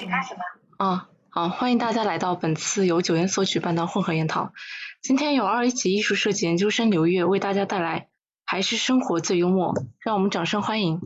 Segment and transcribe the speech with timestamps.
[0.00, 0.40] 请开始吧。
[0.78, 4.54] 啊，好，欢迎大家来到本次由九研所举办的混合研讨。
[5.02, 8.00] 今天由二一级艺术设计研究生刘月为大家带来
[8.46, 11.02] 《还是生活最幽默》，让我们掌声欢迎。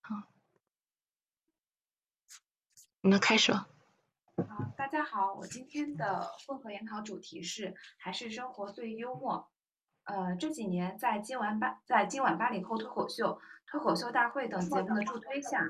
[0.00, 0.16] 好，
[3.00, 3.68] 那开始吧。
[4.36, 9.48] 好，大家好，我今天的混合研讨主题是还是生活最幽默。
[10.02, 13.40] 呃，这几年在今晚八在今晚八零后脱口秀、
[13.70, 15.62] 脱口秀大会等节目的助推下，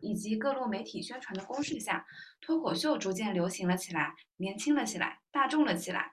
[0.00, 2.06] 以及各路媒体宣传的攻势下，
[2.40, 6.12] 脱口秀逐渐流行了起来，年轻了起来，大众了起来。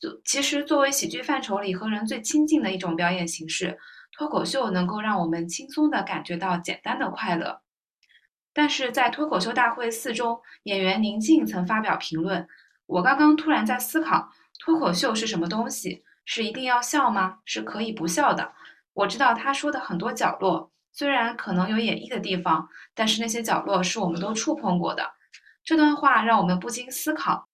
[0.00, 3.78] 就其实作为喜剧范畴里和人最亲近的一种表演形式，
[4.12, 7.62] 脱口秀能够让我们轻松地感觉到简单的快乐。
[8.52, 12.48] 但是在脱口秀大会四中，演员宁静曾发表评论
[12.86, 17.38] ：“我刚刚突然在思考，脱口秀是什么东西？”是一定要笑吗？
[17.44, 18.52] 是可以不笑的。
[18.96, 25.12] 我知道他说的很多角落，虽然可能有演绎的地方，但是那些角落是我们都触碰过的。
[25.62, 27.46] 这段话让我们不禁思考：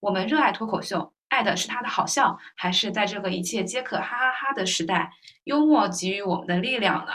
[0.00, 5.12] 我们热爱脱口秀，爱的是它的好笑，还是在这个一切皆可哈哈哈的时代，
[5.44, 7.12] 幽默给予我们的力量呢？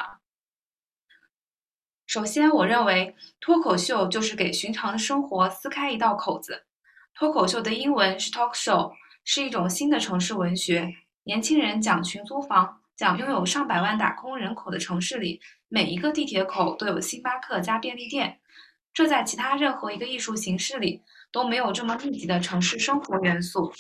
[2.05, 6.65] 首先，我认为脱口秀就是给寻常的生活撕开一道口子。
[7.15, 8.93] 脱口秀的英文是 talk show。
[9.25, 10.91] 是一种新的城市文学。
[11.23, 18.41] 年轻人讲群租房，讲拥有上百万打工人口的城市里，每一个地铁口都有星巴克加便利店。
[18.93, 23.71] 这在其他任何一个艺术形式里都没有这么密集的城市生活元素。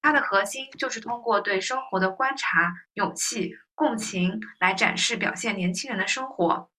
[0.00, 6.70] 它的核心就是通过对生活的观察、勇气、共情来展示、表现年轻人的生活。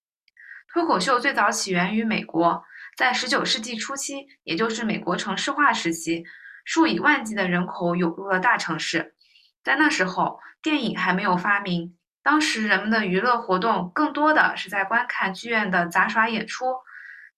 [0.72, 2.64] 脱口秀最早起源于美国，
[2.96, 6.24] 在十九世纪初期，也就是美国城市化时期。
[6.64, 9.16] 数以万计的人口涌入了大城市，
[9.64, 11.98] 在那时候，电影还没有发明。
[12.24, 16.76] 当时人们的娱乐活动更多的是在观看剧院的杂耍演出，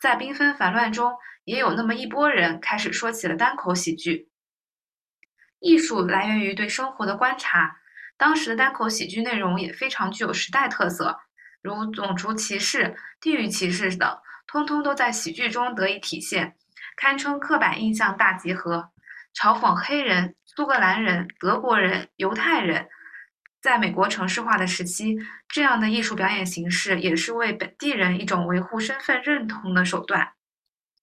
[0.02, 1.14] 在缤纷繁乱中，
[1.46, 4.30] 也有那么一波人开始说起了单口喜剧。
[5.60, 7.78] 艺术来源于对生活的观察，
[8.18, 11.18] 当时的单口喜剧内容也非常具有时代特色，
[11.62, 16.58] 如种族歧视、地域歧视等，通通都在喜剧中得以体现，
[16.98, 18.90] 堪称刻板印象大集合。
[19.34, 22.88] 嘲讽黑人、苏格兰人、德国人、犹太人，
[23.60, 30.34] 在美国城市化的时期，这样的艺术表演形式也是为本地人一种维护身份认同的手段。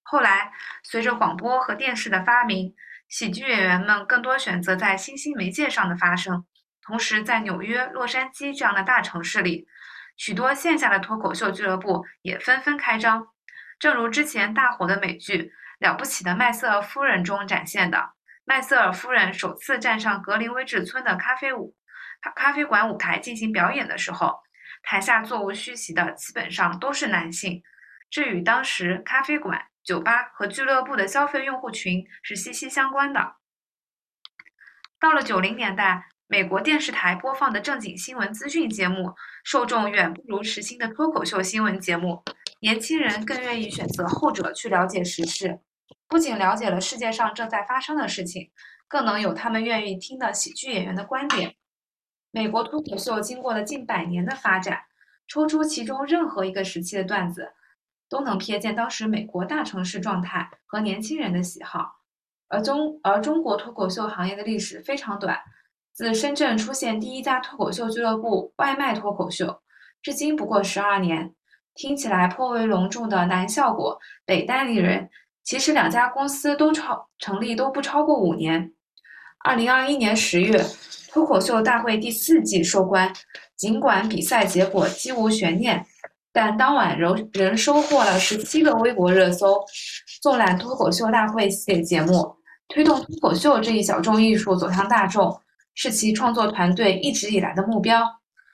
[0.03, 0.53] 后来，
[0.85, 2.75] 随着广播和电视的发明，
[3.09, 6.45] 喜剧演员们更多选择在新兴媒介上的发声。
[6.81, 9.67] 同时，在纽约、洛杉矶这样的大城市里，
[10.17, 13.27] 许多线下的脱口秀俱乐部也纷纷开张。
[13.81, 15.43] 正如之前大火的美剧
[15.79, 18.13] 《了不起的麦瑟尔夫人》中展现的。
[18.45, 21.77] 麦瑟尔夫人首次站上格林威治村的咖啡舞
[22.35, 24.41] 咖啡馆舞台进行表演的时候，
[24.83, 27.63] 台下座无虚席的基本上都是男性，
[28.11, 33.37] 这与当时咖啡馆、酒吧和俱乐部的消费用户群是息息相关的。
[34.99, 39.15] 到了九零年代，美国电视台播放的正经新闻资讯节目
[39.45, 42.23] 受众远不如时兴的脱口秀新闻节目，
[42.61, 45.61] 年轻人更愿意选择后者去了解时事。
[46.11, 48.51] 不仅了解了世界上正在发生的事情，
[48.89, 51.55] 更能有他们愿意听的喜剧演员的观点。
[52.33, 54.81] 美国脱口秀经过了近百年的发展，
[55.29, 57.53] 抽出其中任何一个时期的段子，
[58.09, 62.01] 都能瞥见当时美国大城市状态和年轻人的喜好。
[62.49, 65.39] 而中而中国脱口秀行业的历史非常短，
[65.93, 69.63] 自深圳出现第一家脱口秀俱乐部外卖脱口秀，
[70.03, 71.37] 至今不过十二年，
[71.75, 75.09] 听起来颇为隆重的南效果北单立人。
[75.43, 78.73] 其实两家公司都超成立都不超过五年。
[79.43, 80.65] 二零二一年十月，
[81.11, 83.13] 脱口秀大会第四季收官。
[83.57, 85.85] 尽管比赛结果几无悬念，
[86.33, 89.65] 但当晚仍仍收获了十七个微博热搜。
[90.23, 92.37] 纵览脱口秀大会系列节目，
[92.69, 95.41] 推动脱口秀这一小众艺术走向大众，
[95.75, 98.07] 是其创作团队一直以来的目标。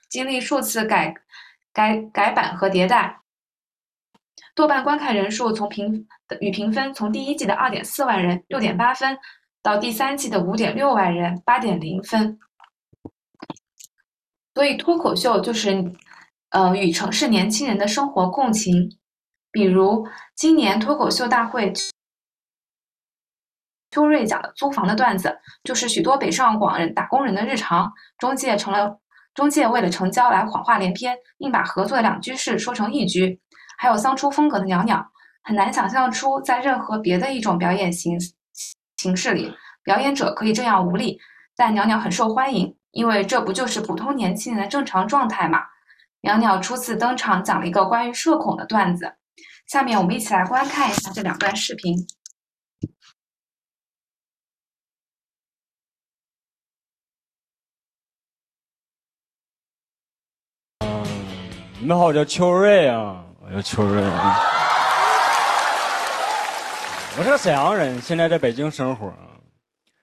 [0.09, 1.15] 经历数次改
[1.73, 3.21] 改改版和迭代。
[4.57, 6.09] 豆瓣观看人数从评
[6.41, 9.17] 与评分从第一季的二点四万人六点八分，
[9.63, 12.39] 到第三季的五点六万人八点零分。
[14.55, 15.85] 所以脱口秀就是，
[16.49, 18.99] 呃，与城市年轻人的生活共情。
[19.53, 21.71] 比如今年脱口秀大会，
[23.91, 27.93] 邱瑞讲的租房的段子，就是许多北上广人打工人的日常。
[28.19, 28.99] 中介成了
[29.35, 33.39] 中介为了成交来谎话连篇，硬把合作的两居室说成一居。
[33.77, 35.07] 还有桑初风格的袅袅，
[35.43, 38.19] 很难想象出在任何别的一种表演形
[38.97, 39.53] 形式里，
[39.85, 41.19] 表演者可以这样无力，
[41.55, 45.61] 但袅袅很受欢迎，因为这不就是普通年轻人的正常状态嘛？
[46.23, 49.15] 袅袅初次登场，讲了一个关于社恐的段子。
[49.67, 52.07] 下面我们一起来观看一下这两段视频。
[61.79, 64.03] 你们好，我叫秋瑞啊，我叫秋瑞。
[67.17, 69.15] 我是个沈阳人，现在在北京生活。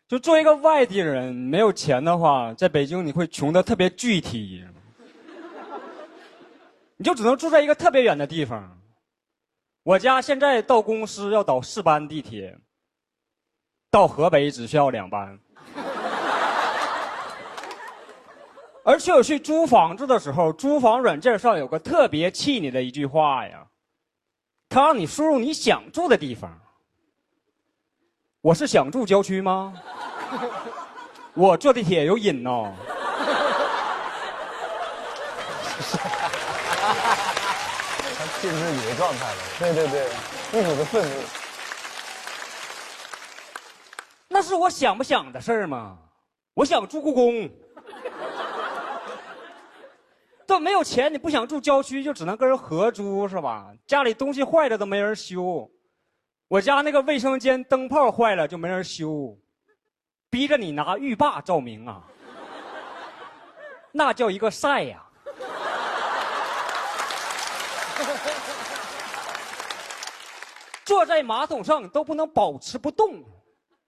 [0.07, 4.63] 就作为一个外地人，没有钱的话，在北京你会穷的特别具体，
[6.95, 8.79] 你就只能住在一个特别远的地方。
[9.83, 12.57] 我家现在到公司要倒四班地铁，
[13.91, 15.37] 到河北只需要两班。
[18.85, 23.65] 而且我去租房子的时候，租房软件上有个特别气你的一句话呀，
[24.67, 26.51] 他让你输入你想住的地方。
[28.41, 29.73] 我是想住郊区吗？
[31.33, 32.73] 我坐地铁有瘾哦。
[38.17, 40.09] 他进入你的状态了，对对对，
[40.59, 41.15] 一股子愤怒。
[44.27, 45.97] 那是我想不想的事儿吗？
[46.53, 47.49] 我想住故宫。
[50.53, 53.73] 都没有钱，你不想住郊区，就只能跟人合租是吧？
[53.87, 55.67] 家里东西坏了都没人修，
[56.47, 59.35] 我家那个卫生间灯泡坏了就没人修，
[60.29, 62.03] 逼着你拿浴霸照明啊，
[63.91, 65.03] 那叫一个晒呀！
[70.85, 73.23] 坐在马桶上都不能保持不动，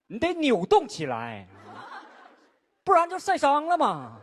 [0.08, 1.46] 你得扭动起来，
[2.82, 4.18] 不然就晒伤了嘛。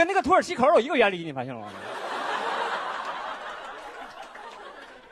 [0.00, 1.68] 跟那个土耳其口有一个原理，你发现了吗？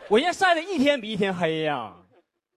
[0.09, 1.93] 我现在晒的一天比一天黑呀，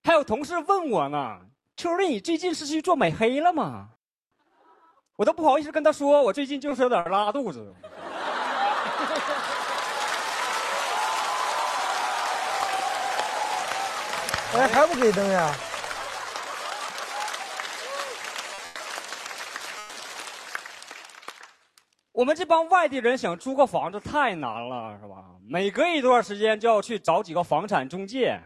[0.05, 1.41] 还有同事问我呢
[1.75, 3.89] ：“秋丽，你最近是去做美黑了吗？”
[5.19, 7.75] 我都不好意思跟他说，我最近就是有点拉肚子。
[14.53, 15.53] 哎，还不给灯呀？
[22.21, 25.25] 我们这帮外地人想租个房子太难了，是吧？
[25.43, 28.39] 每隔一段时间就要去找几个房产中介，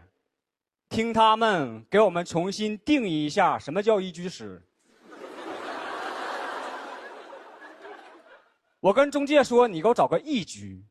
[0.88, 4.62] 听他们给我们重新定义一下什么叫一居室。
[8.80, 10.82] 我跟中介说：“你给我找个一居。”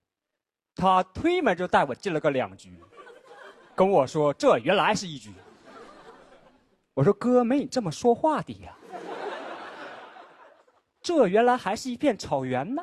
[0.78, 2.80] 他推门就带我进了个两居，
[3.74, 5.34] 跟我说：“这原来是一居。”
[6.94, 8.78] 我说：“哥，没你这么说话的呀。”
[11.06, 12.82] 这原来还是一片草原呢！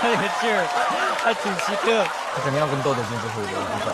[0.00, 0.64] 这个劲儿
[1.18, 2.04] 还挺奇特。
[2.32, 3.92] 他肯定要跟豆豆进最后一个部分。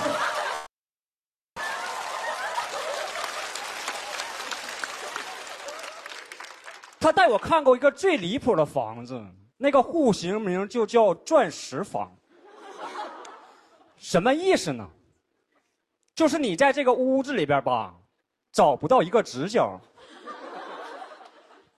[7.01, 9.19] 他带我看过一个最离谱的房子，
[9.57, 12.15] 那个户型名就叫“钻石房”，
[13.97, 14.87] 什么意思呢？
[16.19, 17.95] 就是你在这个屋子里边吧，
[18.51, 19.81] 找不到一个直角，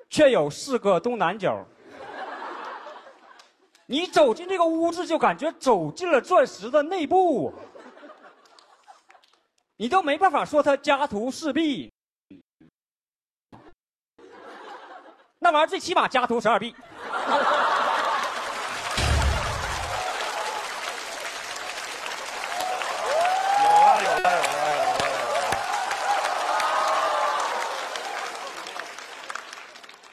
[0.08, 1.62] 却有四个东南角。
[3.84, 7.52] 你走进这个屋子，就感觉走进了钻石的内部，
[9.76, 11.92] 你都没办法说它家徒四壁。
[15.38, 16.74] 那玩意儿最起码家徒十二壁。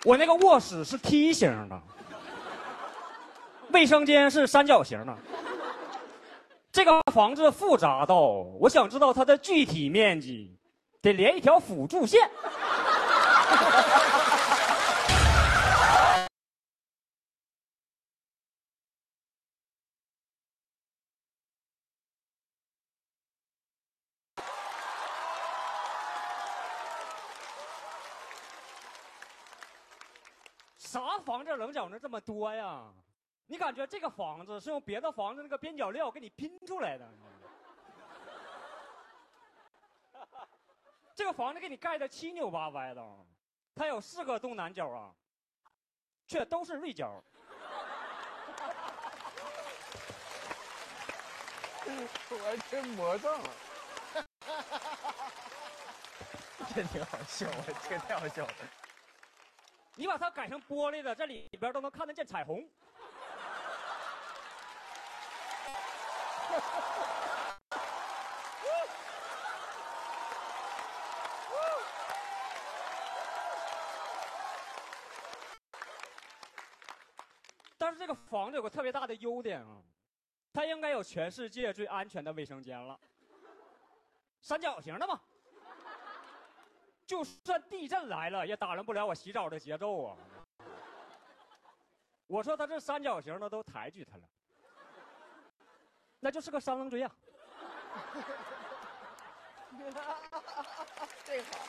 [0.08, 1.78] 我那个卧室是梯形的，
[3.74, 5.14] 卫生间是三角形的。
[6.72, 8.16] 这个房子复杂到，
[8.58, 10.58] 我想知道它的具体面积，
[11.02, 12.22] 得连一条辅助线。
[31.00, 32.84] 啥房子棱角能这么多呀？
[33.46, 37.08] 你感觉这个房子是用别的房子那个边角料给你拼出来的？
[41.16, 43.04] 这个房子给你盖的七扭八歪的，
[43.76, 45.14] 它有四个东南角啊，
[46.26, 47.24] 却都是锐角。
[52.30, 53.50] 我还真魔怔了，
[56.76, 57.48] 这挺好笑，
[57.84, 58.54] 这个太好笑了。
[59.98, 62.70] 你把它改成玻璃的这里边都能看得见彩虹。
[77.80, 79.82] 但是这个房子有个特别大的优点啊
[80.54, 83.00] 它应该有全世界最安全的卫生间了。
[84.42, 85.20] 三角形的嘛。
[87.08, 90.18] 就算地震来了也打乱不了我洗澡的节奏啊。
[92.28, 94.24] 我说他这三角形的都抬举他了，
[96.20, 97.10] 那就是个三棱锥呀、
[101.24, 101.60] 这好，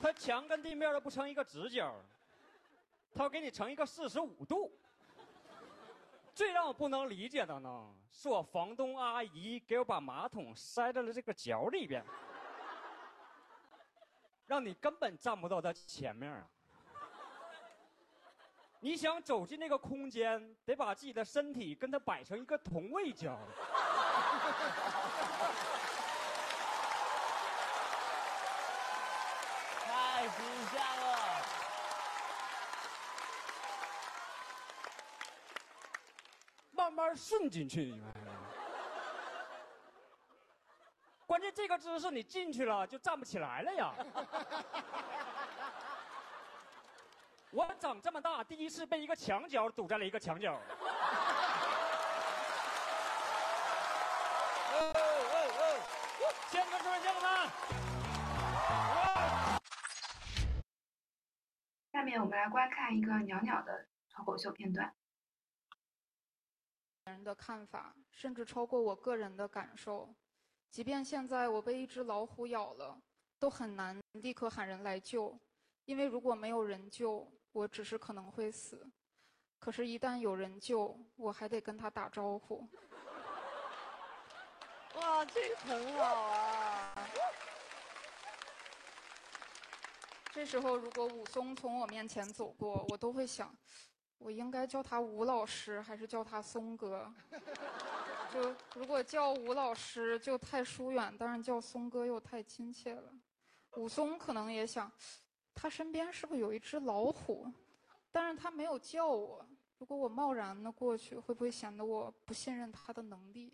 [0.00, 1.94] 他墙跟地面都不成一个直角，
[3.14, 4.76] 他要给你成一个四十五度。
[6.36, 12.04] 最让我不能理解的呢，是我房东阿姨给我把马桶塞在了这个角里边，
[14.46, 16.46] 让你根本站不到它前面啊。
[18.80, 23.38] 你想走进那个空间，得把自己的身体跟它摆成一个同位角。
[29.86, 31.16] 太形象了。
[36.72, 38.02] 慢慢顺进去，你？
[41.26, 43.92] 关键这个姿势你进去了就站不起来了呀！
[47.50, 50.56] 我长这么大第一次被一个墙角堵在了一个墙角。
[56.48, 57.28] 先跟诸位见个面。
[61.92, 64.94] 下面我们来观看一个袅袅的脱口秀片段。
[67.06, 70.12] 人的看法，甚至超过我个人的感受。
[70.70, 73.00] 即便现在我被一只老虎咬了，
[73.38, 75.38] 都很难立刻喊人来救，
[75.84, 78.86] 因为如果没有人救，我只是可能会死。
[79.58, 82.68] 可是，一旦有人救，我还得跟他打招呼。
[84.96, 87.08] 哇，这个很好啊！
[90.32, 93.54] 这时候，如果武松从我面前走过，我都会想，
[94.18, 97.12] 我应该叫他吴老师，还是叫他松哥？
[98.32, 103.12] 就如果叫吴老师就太疏远，但是叫松哥又太亲切了。
[103.76, 104.90] 武松可能也想，
[105.54, 107.46] 他身边是不是有一只老虎？
[108.10, 109.46] 但是他没有叫我。
[109.78, 113.52] 如果我贸然的过去，会不会显得我不信任他的能力？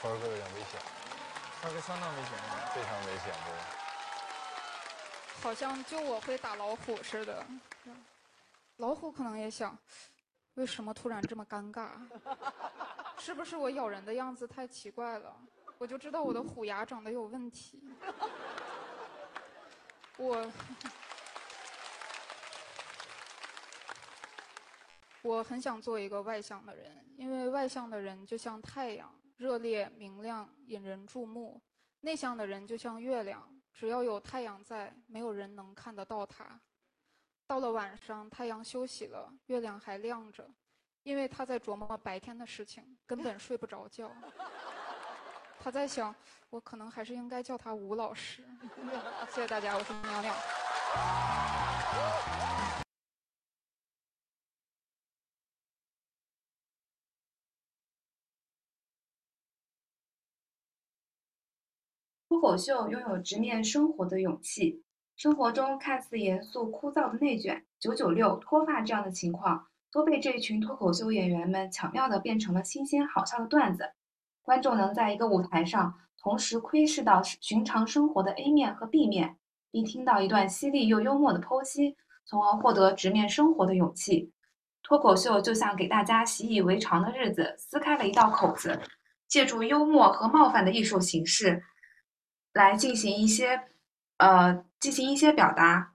[0.00, 0.80] 川哥有点危险，
[1.60, 2.72] 川哥相当危险啊！
[2.74, 3.79] 非常危险，对。
[5.42, 7.44] 好像就我会打老虎似的。
[8.76, 9.76] 老虎可能也想，
[10.54, 11.90] 为什么突然这么尴尬？
[13.18, 15.34] 是不是我咬人的样子太奇怪了？
[15.78, 17.82] 我就知道我的虎牙长得有问题。
[20.18, 20.52] 我
[25.22, 31.60] 我很想做一个外向的人，因为外向的人就像太阳，热烈明亮，引人注目；
[32.00, 33.48] 内向的人就像月亮，
[33.80, 36.44] 只要有太阳在，没有人能看得到它。
[37.46, 40.46] 到了晚上，太阳休息了，月亮还亮着，
[41.02, 44.12] 因为他在琢磨白天的事情，根本睡不着觉。
[45.58, 46.14] 他在想，
[46.50, 48.44] 我可能还是应该叫他吴老师。
[49.30, 50.34] 谢谢大家，我是苗苗。
[62.30, 64.84] 脱口秀拥有直面生活的勇气。
[65.16, 73.94] 生活中看似严肃枯燥的内卷、九九六、脱发这样的情况，都被这群脱口秀演员们巧妙地变成了新鲜好笑的段子。
[74.42, 79.36] 观众能在一个舞台上同时窥视到寻常生活的 A 面和 B 面，
[79.72, 84.32] 并听到一段犀利又幽默的剖析，从而获得直面生活的勇气。
[84.84, 88.80] 脱口秀就像给大家习以为常的日子撕开了一道口子，
[89.26, 91.64] 借助幽默和冒犯的艺术形式，
[92.52, 93.68] 来进行一些，
[94.18, 95.94] 呃，进行一些表达。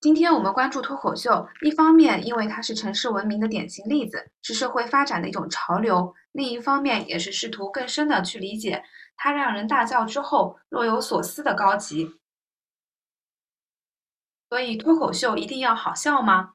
[0.00, 8.84] 今天我们关注脱口秀，一方面因为它是城市文明的典型例子，是社会发展的一种潮流；另一方面也是试图更深的去理解
[9.16, 12.20] 它让人大笑之后若有所思的高级。
[14.50, 16.52] 所以，脱口秀一定要好笑吗？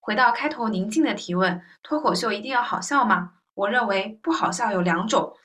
[0.00, 3.34] 回到开头宁静的提问，脱口秀一定要好笑吗？
[3.54, 5.36] 我认为不好笑有两种，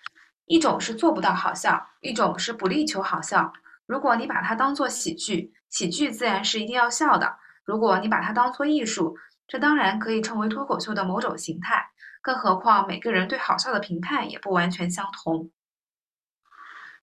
[0.46, 3.54] 一种是做不到好笑，一种是不力求好笑。
[3.86, 11.92] 如果你把它当做喜剧，喜剧自然是一定要笑的；如果你把它当做艺术，这当然可以成为脱口秀的某种形态。
[12.22, 15.52] 更何况每个人对好笑的评判也不完全相同。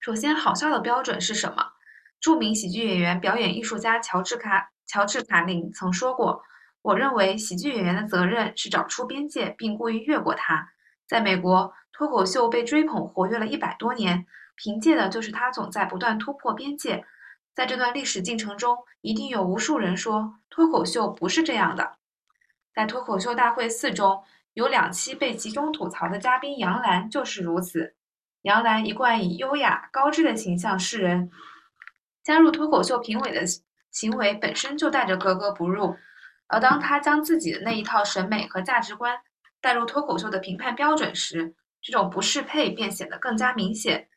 [0.00, 1.72] 首先，好笑的标准是什么？
[2.20, 6.42] 著名喜剧演员、表演艺术家乔治卡乔治卡林曾说过
[6.80, 10.70] ：“我认为喜剧演员的责任是找出边界，并故意越过它。”
[11.06, 14.24] 在美国，脱口秀被追捧活跃了一百多年，
[14.56, 17.04] 凭借的就是它总在不断突破边界。
[17.52, 21.98] 在这段历史进程中，一定有无数人说脱口秀不是这样的。
[22.74, 27.94] 在《脱口秀大会四》中，有两期被集中吐槽的嘉宾杨澜就是如此。
[28.40, 31.30] 杨澜一贯以优雅高知的形象示人，
[32.24, 33.42] 加入脱口秀评委的
[33.90, 35.94] 行为本身就带着格格不入。
[36.46, 39.18] 而当他将自己的那一套审美和价值观
[39.60, 44.08] 带入脱口秀的评判标准时，这种不适配便显得更加明显。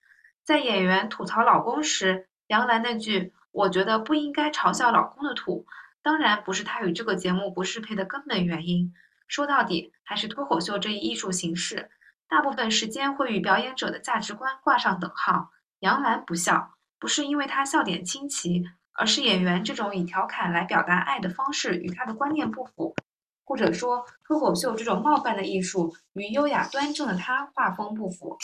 [0.43, 5.65] 在演员吐槽老公时，杨澜那句“我觉得不应该嘲笑老公的土”，
[6.03, 8.93] 当然不是她与这个节目不适配的根本原因。
[9.27, 11.89] 说到底，还是脱口秀这一艺术形式。
[12.27, 15.51] 大部分时间会与表演者的价值观挂上等号。
[15.79, 22.96] 杨澜不笑，不是因为她笑点清奇，而是演员这种以调侃来表达爱的方式与她的观念不符，
[23.43, 28.38] 或者说脱口秀这种冒犯的艺术与优雅端正的他画风不符。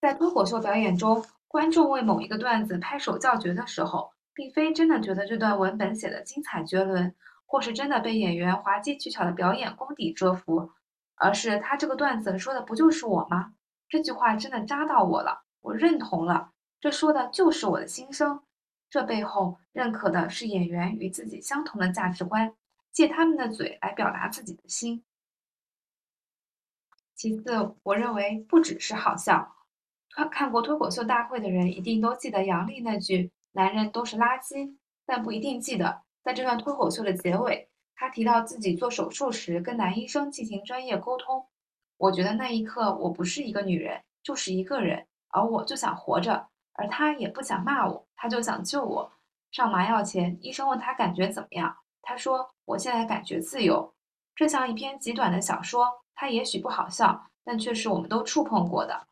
[0.00, 7.14] 在脱口秀表演中，观众为某一个段子拍手叫绝的时候，并非真的觉得这段文本写的精彩绝伦，
[7.44, 10.70] 或是真的被演员滑稽取巧的表演功底折服。
[11.18, 13.54] 而是他这个段子说的不就是我吗？
[13.88, 18.42] 这句话真的扎到我了，我认同了，这说的就是我的心声。
[18.90, 22.52] 这背后认可的是演员与自己相同的价值观，
[22.96, 25.04] 借他们的嘴来表达自己的心。
[27.14, 29.54] 其次，我认为不只是好笑，
[30.08, 37.68] 看看过脱口秀大会的人一定都记得杨笠那句“男人都是垃圾”，但不一定记得在这段脱口秀的结尾。
[37.94, 41.46] 他提到自己做手术时跟男医生进行专业沟通，
[41.98, 49.12] 我觉得那一刻我不是一个女人，就是一个人，而我就想活着，而他也不想骂我，他就想救我。
[49.50, 51.76] 上麻药前，医生问他感觉怎么样，
[52.08, 53.92] 他说我现在感觉自由。
[54.36, 59.08] 这像一篇极短的小说，它也许不好笑，但却是我们都触碰过的。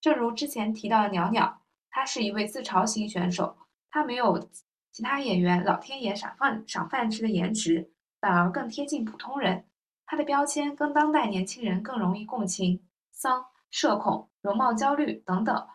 [0.00, 3.58] 正如之前提到的鸟鸟，他是一位自嘲型选手，
[3.90, 4.48] 他没有
[4.90, 7.92] 其他演员老天爷赏饭赏饭吃的颜值。
[8.18, 9.66] 反而更贴近普通人，
[10.06, 15.68] 他的标签跟当代年轻人更容易共情，丧、社恐、容貌焦虑等等。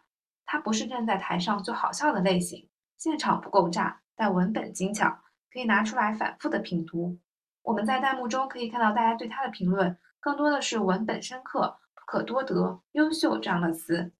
[0.43, 5.19] 他不是站在台上就好笑的类型，现场不够炸，但文本精巧，
[5.53, 7.19] 可以拿出来反复的品读。
[7.61, 14.11] 我们在弹幕中可以看到大家对他的评论，更多的是文本深刻、不可多得、优秀这样的词。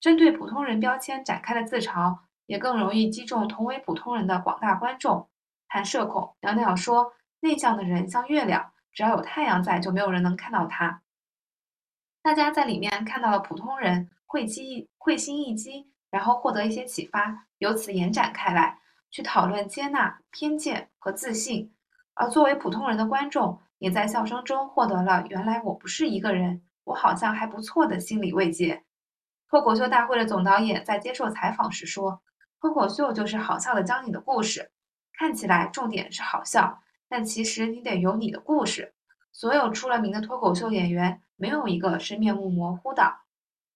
[0.00, 5.28] 针对普通人标签展开的自嘲，也更容易击中同为普通人的广大观众。
[5.68, 7.12] 谈社恐，鸟鸟说。
[7.44, 11.02] 内向的人像月亮，只要有太阳在，就没有人能看到他。
[12.22, 18.78] 大家在里面看到了普通人会激会心一击，然后获得一些启发，由此延展开来，
[19.12, 21.72] 去讨论接纳、偏见和自信。
[22.14, 28.82] 而作为普通人的观众，也在笑声中获得了“原来我不是一个人，我好像还不错”的心理慰藉。
[29.48, 32.22] 脱口秀大会的总导演在接受采访时说
[32.60, 34.70] ：“脱口秀就是好笑的讲你的故事，
[35.12, 38.94] 看起来重点是好笑。”但其实你得有你的故事。
[39.32, 43.18] 所有出了名的脱口秀演员，没有一个是面目模糊的。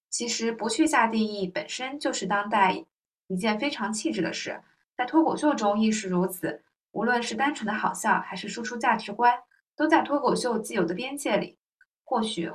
[0.08, 2.84] 其实不去下定义，本身就是当代
[3.26, 4.62] 一件非常气质的事。
[4.96, 6.64] 在脱口秀中亦是如此。
[6.92, 9.38] 无论是单纯的好笑，还是输出价值观，
[9.76, 11.58] 都在脱口秀既有的边界里。
[12.04, 12.50] 或许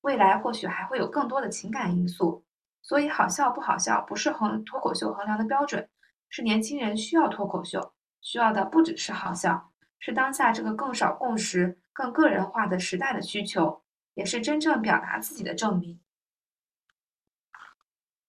[0.00, 2.44] 未来，或许还会有更多的情感因素。
[2.80, 5.88] 所以，好笑不好笑，不是衡脱口秀衡量的标准。
[6.28, 9.72] 是年轻人需要脱口秀，需要的不只是好笑。
[9.98, 13.82] 是当下这个更少共识、更个人化的时代的需求，
[14.14, 16.00] 也是真正表达自己的证明。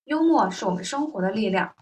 [0.05, 1.75] 幽默是我们生活的力量。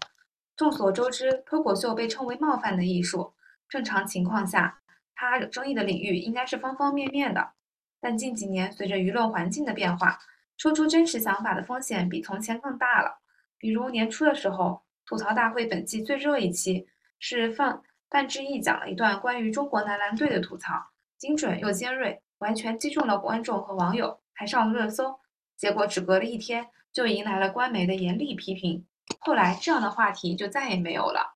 [0.56, 3.34] 众所周知，脱口秀被称为冒犯的艺术。
[3.68, 4.80] 正常情况下，
[5.14, 7.52] 它有争议的领域应该是方方面面的。
[8.00, 10.18] 但近几年，随着舆论环境的变化，
[10.56, 13.20] 说出真实想法的风险比从前更大了。
[13.58, 16.86] 比如年初的时候，吐槽大会本季最热一期
[17.18, 17.82] 是范。
[18.08, 20.74] 范志毅讲了一段关于中国男篮队的吐槽，
[21.18, 25.18] 精准又尖锐，完全击中了观众和网友，还上了热搜。
[25.56, 28.86] 结果只隔了一天，就迎来了官媒的严厉批评。
[29.20, 31.34] 后来这样的话题就再也没有了。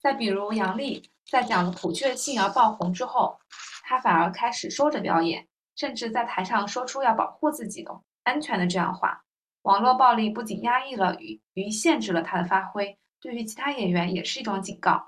[0.00, 3.38] 再比如杨笠在讲了普确信而爆红之后，
[3.84, 5.46] 他反而开始收着表演，
[5.76, 9.22] 甚至在台上说出要保护自己的安全的这样话。
[9.62, 15.02] 网络暴力不仅压抑了与与限制了他的发挥，对于其他演员也是一种警告。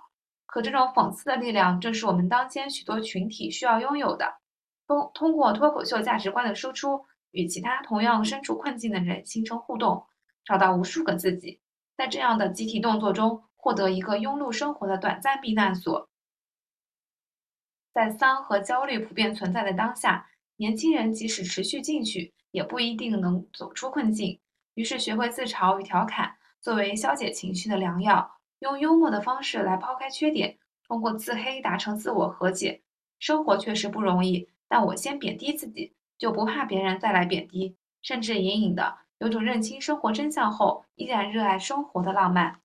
[0.47, 4.39] 可这种讽刺的力量，正是我们当今许多群体需要拥有的。
[4.87, 10.07] 通通过脱口秀价值观的输出，与其他同样身处困境的人形成互动，
[10.45, 11.61] 找到无数个自己，
[11.97, 16.09] 在这样的集体动作中，获得一个庸碌生活的短暂避难所。
[17.93, 24.39] 在丧和焦虑普遍存在的当下，年轻人即使持续进取，也不一定能走出困境。
[24.75, 32.83] 于是学会自嘲与调侃作为消解情绪的良药，用幽默的方式来抛开缺点，通过自黑达成自我和解。
[33.19, 37.75] 生活确实不容易，但我先贬低自己，就不怕别人再来贬低。
[38.03, 42.61] 甚至隐隐的有种认清生活真相后依然热爱生活的浪漫。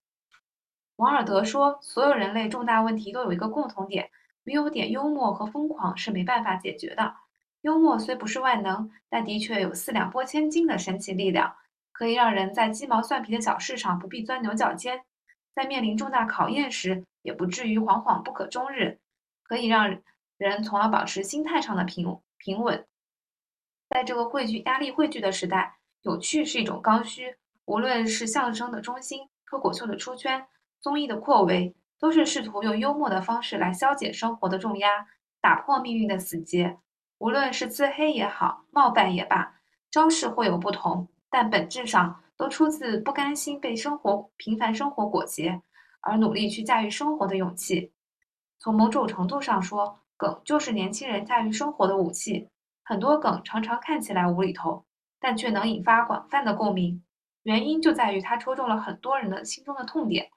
[0.98, 4.12] 王尔德说：“所有人类重大问题都有一个共同点，
[4.44, 7.16] 没有点幽默和疯狂是没办法解决的。
[7.62, 11.56] 幽默虽不是万能，但的确有四两拨千斤的神奇力量，
[11.92, 15.02] 可以让人在鸡毛蒜皮的小事上不必钻牛角尖，
[15.56, 19.00] 在面临重大考验时也不至于惶惶不可终日，
[19.44, 20.02] 可以让
[20.38, 22.86] 人从而保持心态上的平平稳。
[23.90, 27.36] 在这个汇聚压力汇聚的时代，有趣是一种刚需。
[27.66, 30.46] 无论是相声的中心、脱口秀的出圈。”
[30.82, 34.90] 综艺的扩围都是试图用幽默的方式来消解生活的重压，
[35.40, 36.80] 打破命运的死结。
[37.20, 39.62] 无论是自黑也好，冒犯也罢，
[39.92, 45.62] 招式会有不同，但本质上都出自不甘心被生活平凡生活裹挟，
[46.02, 47.94] 而努力去驾驭生活的勇气。
[48.58, 52.50] 从某种程度上说，梗就是年轻人驾驭生活的武器。
[52.84, 54.84] 很多梗常常看起来无厘头，
[55.22, 57.02] 但却能引发广泛的共鸣，
[57.44, 60.32] 原因就在于它戳中了很多人的心中的痛点。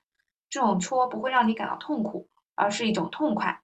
[0.49, 3.63] 这种戳不会让你感到痛苦，而是一种痛快。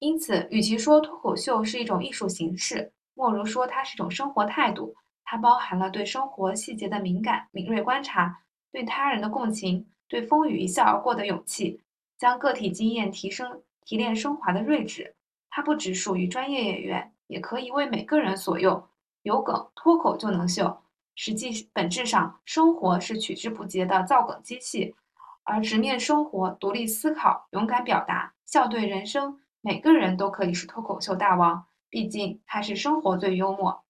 [0.00, 4.96] 因此，与其说脱口秀是一种艺术形式，莫如说它是一种生活态度。
[5.24, 8.42] 它包含了对生活细节的敏感、敏锐观察，
[8.72, 11.80] 对他人的共情，对风雨一笑而过的勇气，
[12.18, 15.14] 将个体经验提升、提炼升华的睿智。
[15.48, 18.84] 它不只属于专业演员，也可以为每个人所用。
[19.22, 20.82] 有梗，脱口就能秀。
[21.14, 24.96] 实际本质上，生活是取之不竭的造梗机器，
[25.44, 31.66] 而直面生活、独立思考、勇敢表达、笑对人生，每个人都可以是脱口秀大王。
[31.88, 33.84] 毕竟，他是生活最幽默。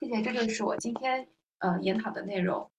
[0.00, 2.70] 谢谢，这就是我今天呃研讨的内容。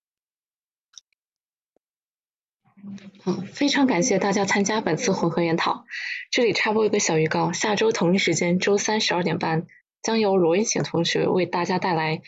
[3.21, 5.85] 好，非常感谢大家参加本次混合研讨。
[6.31, 9.67] 这里插播一个小预告：下周同一时间，周三十二点半，
[10.01, 12.21] 将由罗云醒同学为大家带来。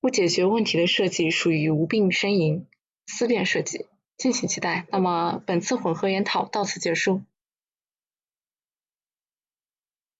[0.00, 2.66] 不解决问题的设计属于无病呻吟，
[3.06, 3.84] 思辨设计，
[4.16, 4.86] 敬请期待。
[4.90, 7.20] 那么本次混合研讨到此结束。